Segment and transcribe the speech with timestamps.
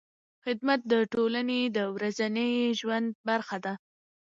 [0.43, 3.73] خدمت د ټولنې د ورځني ژوند برخه ده.